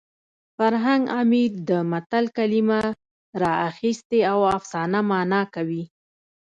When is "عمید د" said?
1.19-1.71